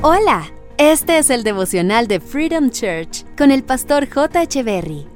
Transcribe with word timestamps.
Hola, 0.00 0.46
este 0.76 1.18
es 1.18 1.28
el 1.28 1.42
devocional 1.42 2.06
de 2.06 2.20
Freedom 2.20 2.70
Church 2.70 3.24
con 3.36 3.50
el 3.50 3.64
pastor 3.64 4.08
J. 4.08 4.46
Berry. 4.62 5.08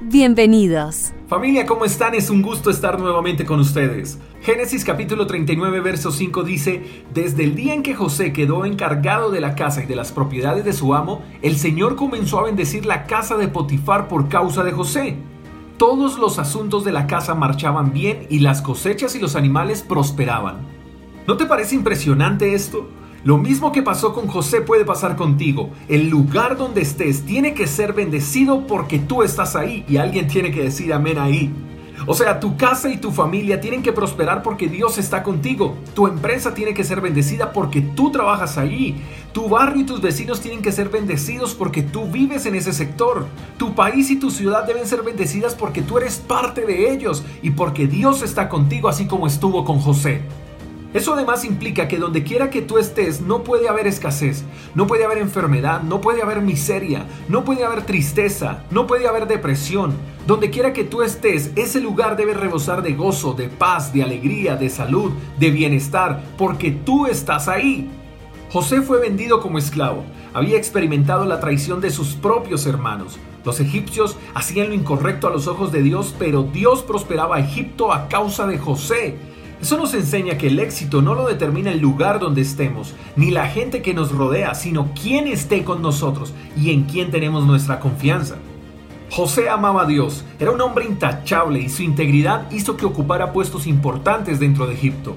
Bienvenidos. 0.00 1.12
Familia, 1.28 1.66
¿cómo 1.66 1.84
están? 1.84 2.14
Es 2.14 2.30
un 2.30 2.40
gusto 2.40 2.70
estar 2.70 2.98
nuevamente 2.98 3.44
con 3.44 3.60
ustedes. 3.60 4.18
Génesis 4.40 4.86
capítulo 4.86 5.26
39, 5.26 5.80
verso 5.80 6.10
5 6.10 6.44
dice, 6.44 7.04
Desde 7.12 7.44
el 7.44 7.54
día 7.54 7.74
en 7.74 7.82
que 7.82 7.94
José 7.94 8.32
quedó 8.32 8.64
encargado 8.64 9.30
de 9.30 9.42
la 9.42 9.54
casa 9.54 9.84
y 9.84 9.86
de 9.86 9.96
las 9.96 10.12
propiedades 10.12 10.64
de 10.64 10.72
su 10.72 10.94
amo, 10.94 11.22
el 11.42 11.58
Señor 11.58 11.96
comenzó 11.96 12.38
a 12.38 12.44
bendecir 12.44 12.86
la 12.86 13.04
casa 13.04 13.36
de 13.36 13.48
Potifar 13.48 14.08
por 14.08 14.30
causa 14.30 14.64
de 14.64 14.72
José. 14.72 15.18
Todos 15.76 16.18
los 16.18 16.38
asuntos 16.38 16.86
de 16.86 16.92
la 16.92 17.06
casa 17.06 17.34
marchaban 17.34 17.92
bien 17.92 18.26
y 18.30 18.38
las 18.38 18.62
cosechas 18.62 19.14
y 19.14 19.18
los 19.18 19.36
animales 19.36 19.82
prosperaban. 19.82 20.60
¿No 21.26 21.36
te 21.36 21.44
parece 21.44 21.74
impresionante 21.74 22.54
esto? 22.54 22.88
Lo 23.24 23.38
mismo 23.38 23.70
que 23.70 23.82
pasó 23.82 24.12
con 24.12 24.26
José 24.26 24.62
puede 24.62 24.84
pasar 24.84 25.14
contigo. 25.14 25.70
El 25.88 26.08
lugar 26.08 26.56
donde 26.56 26.80
estés 26.80 27.24
tiene 27.24 27.54
que 27.54 27.68
ser 27.68 27.92
bendecido 27.92 28.66
porque 28.66 28.98
tú 28.98 29.22
estás 29.22 29.54
ahí 29.54 29.84
y 29.88 29.98
alguien 29.98 30.26
tiene 30.26 30.50
que 30.50 30.64
decir 30.64 30.92
amén 30.92 31.18
ahí. 31.18 31.52
O 32.04 32.14
sea, 32.14 32.40
tu 32.40 32.56
casa 32.56 32.88
y 32.88 32.96
tu 32.96 33.12
familia 33.12 33.60
tienen 33.60 33.80
que 33.80 33.92
prosperar 33.92 34.42
porque 34.42 34.66
Dios 34.66 34.98
está 34.98 35.22
contigo. 35.22 35.76
Tu 35.94 36.08
empresa 36.08 36.52
tiene 36.52 36.74
que 36.74 36.82
ser 36.82 37.00
bendecida 37.00 37.52
porque 37.52 37.80
tú 37.80 38.10
trabajas 38.10 38.58
ahí. 38.58 39.00
Tu 39.32 39.48
barrio 39.48 39.82
y 39.82 39.86
tus 39.86 40.00
vecinos 40.00 40.40
tienen 40.40 40.60
que 40.60 40.72
ser 40.72 40.88
bendecidos 40.88 41.54
porque 41.54 41.82
tú 41.82 42.06
vives 42.06 42.44
en 42.46 42.56
ese 42.56 42.72
sector. 42.72 43.26
Tu 43.56 43.72
país 43.76 44.10
y 44.10 44.18
tu 44.18 44.30
ciudad 44.30 44.66
deben 44.66 44.86
ser 44.86 45.02
bendecidas 45.02 45.54
porque 45.54 45.80
tú 45.80 45.98
eres 45.98 46.16
parte 46.16 46.66
de 46.66 46.92
ellos 46.92 47.22
y 47.40 47.50
porque 47.50 47.86
Dios 47.86 48.22
está 48.22 48.48
contigo 48.48 48.88
así 48.88 49.06
como 49.06 49.28
estuvo 49.28 49.64
con 49.64 49.78
José. 49.78 50.22
Eso 50.94 51.14
además 51.14 51.44
implica 51.44 51.88
que 51.88 51.98
donde 51.98 52.22
quiera 52.22 52.50
que 52.50 52.60
tú 52.60 52.76
estés 52.76 53.22
no 53.22 53.42
puede 53.44 53.68
haber 53.68 53.86
escasez, 53.86 54.44
no 54.74 54.86
puede 54.86 55.04
haber 55.04 55.18
enfermedad, 55.18 55.82
no 55.82 56.02
puede 56.02 56.22
haber 56.22 56.42
miseria, 56.42 57.06
no 57.28 57.44
puede 57.44 57.64
haber 57.64 57.86
tristeza, 57.86 58.64
no 58.70 58.86
puede 58.86 59.08
haber 59.08 59.26
depresión. 59.26 59.94
Donde 60.26 60.50
quiera 60.50 60.72
que 60.72 60.84
tú 60.84 61.02
estés, 61.02 61.50
ese 61.56 61.80
lugar 61.80 62.16
debe 62.16 62.34
rebosar 62.34 62.82
de 62.82 62.92
gozo, 62.92 63.32
de 63.32 63.48
paz, 63.48 63.92
de 63.92 64.02
alegría, 64.02 64.56
de 64.56 64.68
salud, 64.68 65.12
de 65.38 65.50
bienestar, 65.50 66.22
porque 66.36 66.70
tú 66.70 67.06
estás 67.06 67.48
ahí. 67.48 67.90
José 68.52 68.82
fue 68.82 69.00
vendido 69.00 69.40
como 69.40 69.56
esclavo. 69.56 70.04
Había 70.34 70.58
experimentado 70.58 71.24
la 71.24 71.40
traición 71.40 71.80
de 71.80 71.90
sus 71.90 72.14
propios 72.14 72.66
hermanos. 72.66 73.18
Los 73.44 73.60
egipcios 73.60 74.18
hacían 74.34 74.68
lo 74.68 74.74
incorrecto 74.74 75.26
a 75.26 75.30
los 75.30 75.46
ojos 75.48 75.72
de 75.72 75.82
Dios, 75.82 76.14
pero 76.18 76.42
Dios 76.42 76.82
prosperaba 76.82 77.36
a 77.36 77.40
Egipto 77.40 77.92
a 77.92 78.08
causa 78.08 78.46
de 78.46 78.58
José. 78.58 79.16
Eso 79.62 79.78
nos 79.78 79.94
enseña 79.94 80.36
que 80.36 80.48
el 80.48 80.58
éxito 80.58 81.02
no 81.02 81.14
lo 81.14 81.28
determina 81.28 81.70
el 81.70 81.78
lugar 81.78 82.18
donde 82.18 82.40
estemos, 82.40 82.96
ni 83.14 83.30
la 83.30 83.46
gente 83.46 83.80
que 83.80 83.94
nos 83.94 84.10
rodea, 84.10 84.56
sino 84.56 84.90
quién 85.00 85.28
esté 85.28 85.62
con 85.62 85.82
nosotros 85.82 86.34
y 86.56 86.72
en 86.72 86.82
quién 86.82 87.12
tenemos 87.12 87.46
nuestra 87.46 87.78
confianza. 87.78 88.38
José 89.08 89.48
amaba 89.48 89.82
a 89.82 89.86
Dios, 89.86 90.24
era 90.40 90.50
un 90.50 90.60
hombre 90.60 90.84
intachable 90.84 91.60
y 91.60 91.68
su 91.68 91.84
integridad 91.84 92.50
hizo 92.50 92.76
que 92.76 92.86
ocupara 92.86 93.32
puestos 93.32 93.68
importantes 93.68 94.40
dentro 94.40 94.66
de 94.66 94.74
Egipto. 94.74 95.14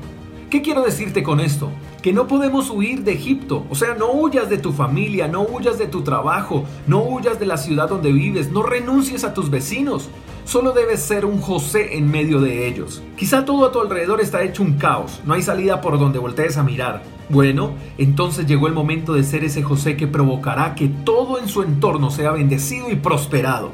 ¿Qué 0.51 0.61
quiero 0.61 0.83
decirte 0.83 1.23
con 1.23 1.39
esto? 1.39 1.71
Que 2.03 2.13
no 2.13 2.27
podemos 2.27 2.69
huir 2.69 3.03
de 3.03 3.13
Egipto. 3.13 3.65
O 3.71 3.73
sea, 3.73 3.95
no 3.95 4.11
huyas 4.11 4.47
de 4.47 4.59
tu 4.59 4.73
familia, 4.73 5.27
no 5.27 5.41
huyas 5.41 5.79
de 5.79 5.87
tu 5.87 6.03
trabajo, 6.03 6.65
no 6.85 7.01
huyas 7.01 7.39
de 7.39 7.47
la 7.47 7.57
ciudad 7.57 7.89
donde 7.89 8.11
vives, 8.11 8.51
no 8.51 8.61
renuncies 8.61 9.23
a 9.23 9.33
tus 9.33 9.49
vecinos. 9.49 10.07
Solo 10.45 10.73
debes 10.73 11.01
ser 11.01 11.25
un 11.25 11.41
José 11.41 11.97
en 11.97 12.09
medio 12.09 12.39
de 12.39 12.67
ellos. 12.67 13.01
Quizá 13.17 13.45
todo 13.45 13.65
a 13.65 13.71
tu 13.71 13.81
alrededor 13.81 14.21
está 14.21 14.43
hecho 14.43 14.61
un 14.61 14.73
caos, 14.73 15.19
no 15.25 15.33
hay 15.33 15.41
salida 15.41 15.81
por 15.81 15.97
donde 15.97 16.19
voltees 16.19 16.57
a 16.57 16.63
mirar. 16.63 17.01
Bueno, 17.29 17.73
entonces 17.97 18.45
llegó 18.45 18.67
el 18.67 18.73
momento 18.75 19.13
de 19.13 19.23
ser 19.23 19.43
ese 19.43 19.63
José 19.63 19.97
que 19.97 20.05
provocará 20.05 20.75
que 20.75 20.87
todo 20.87 21.39
en 21.39 21.49
su 21.49 21.63
entorno 21.63 22.11
sea 22.11 22.29
bendecido 22.29 22.91
y 22.91 22.95
prosperado. 22.95 23.71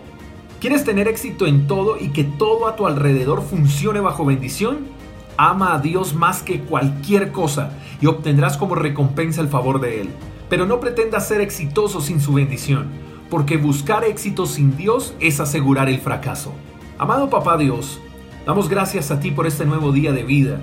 ¿Quieres 0.62 0.85
tener 0.85 1.09
éxito 1.09 1.46
en 1.46 1.68
todo 1.68 1.97
y 2.00 2.13
que 2.13 2.23
todo 2.23 2.69
a 2.69 2.78
tu 2.78 2.88
alrededor 2.88 3.41
funcione 3.41 4.00
bajo 4.00 4.23
bendición? 4.23 4.88
Ama 5.35 5.73
a 5.73 5.79
Dios 5.79 6.13
más 6.13 6.41
que 6.41 6.62
cualquier 6.62 7.34
cosa 7.34 7.72
y 8.00 8.06
obtendrás 8.06 8.56
como 8.56 8.75
recompensa 8.75 9.41
el 9.41 9.50
favor 9.50 9.81
de 9.81 10.01
Él. 10.01 10.09
Pero 10.50 10.66
no 10.66 10.79
pretendas 10.79 11.28
ser 11.28 11.41
exitoso 11.41 12.00
sin 12.00 12.22
su 12.22 12.31
bendición 12.31 13.10
porque 13.31 13.56
buscar 13.56 14.03
éxito 14.03 14.46
sin 14.46 14.75
Dios 14.75 15.16
es 15.22 15.40
asegurar 15.40 15.88
el 15.88 16.02
fracaso. 16.02 16.52
Amado 17.00 17.30
Papá 17.30 17.58
Dios, 17.58 18.02
damos 18.46 18.68
gracias 18.68 19.09
a 19.09 19.22
ti 19.22 19.31
por 19.31 19.47
este 19.47 19.66
nuevo 19.66 19.94
día 19.94 20.12
de 20.12 20.24
vida. 20.24 20.59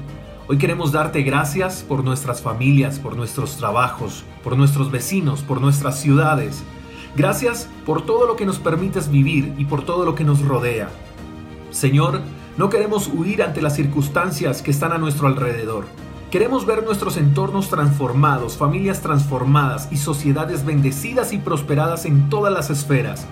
Hoy 0.48 0.58
queremos 0.58 0.92
darte 0.92 1.22
gracias 1.22 1.82
por 1.82 2.04
nuestras 2.04 2.42
familias, 2.42 2.98
por 2.98 3.16
nuestros 3.16 3.56
trabajos, 3.56 4.22
por 4.44 4.58
nuestros 4.58 4.90
vecinos, 4.90 5.40
por 5.40 5.62
nuestras 5.62 5.98
ciudades. 5.98 6.62
Gracias 7.16 7.70
por 7.86 8.04
todo 8.04 8.26
lo 8.26 8.36
que 8.36 8.44
nos 8.44 8.58
permites 8.58 9.10
vivir 9.10 9.54
y 9.56 9.64
por 9.64 9.82
todo 9.82 10.04
lo 10.04 10.14
que 10.14 10.24
nos 10.24 10.42
rodea. 10.42 10.90
Señor, 11.70 12.20
no 12.58 12.68
queremos 12.68 13.08
huir 13.08 13.42
ante 13.42 13.62
las 13.62 13.76
circunstancias 13.76 14.60
que 14.60 14.72
están 14.72 14.92
a 14.92 14.98
nuestro 14.98 15.26
alrededor. 15.26 15.86
Queremos 16.30 16.66
ver 16.66 16.84
nuestros 16.84 17.16
entornos 17.16 17.70
transformados, 17.70 18.58
familias 18.58 19.00
transformadas 19.00 19.88
y 19.90 19.96
sociedades 19.96 20.62
bendecidas 20.62 21.32
y 21.32 21.38
prosperadas 21.38 22.04
en 22.04 22.28
todas 22.28 22.52
las 22.52 22.68
esferas. 22.68 23.26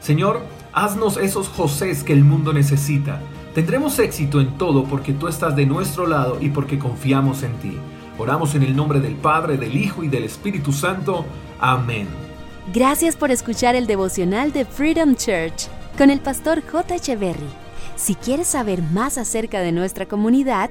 Señor, 0.00 0.40
haznos 0.72 1.18
esos 1.18 1.48
Josés 1.48 2.02
que 2.02 2.14
el 2.14 2.24
mundo 2.24 2.54
necesita. 2.54 3.20
Tendremos 3.54 3.98
éxito 3.98 4.40
en 4.40 4.56
todo 4.56 4.84
porque 4.84 5.12
tú 5.12 5.28
estás 5.28 5.54
de 5.54 5.66
nuestro 5.66 6.06
lado 6.06 6.38
y 6.40 6.48
porque 6.48 6.78
confiamos 6.78 7.42
en 7.42 7.52
ti. 7.58 7.76
Oramos 8.16 8.54
en 8.54 8.62
el 8.62 8.74
nombre 8.74 9.00
del 9.00 9.16
Padre, 9.16 9.58
del 9.58 9.76
Hijo 9.76 10.02
y 10.02 10.08
del 10.08 10.24
Espíritu 10.24 10.72
Santo. 10.72 11.26
Amén. 11.60 12.08
Gracias 12.72 13.16
por 13.16 13.32
escuchar 13.32 13.74
el 13.74 13.86
devocional 13.86 14.50
de 14.50 14.64
Freedom 14.64 15.14
Church 15.14 15.68
con 15.98 16.08
el 16.08 16.20
pastor 16.20 16.62
J. 16.66 16.94
Echeverry. 16.94 17.64
Si 17.96 18.14
quieres 18.14 18.48
saber 18.48 18.82
más 18.82 19.18
acerca 19.18 19.60
de 19.60 19.72
nuestra 19.72 20.06
comunidad, 20.06 20.70